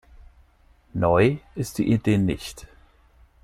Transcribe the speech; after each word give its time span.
Neu 0.95 1.37
ist 1.53 1.77
die 1.77 1.91
Idee 1.93 2.17
nicht. 2.17 2.65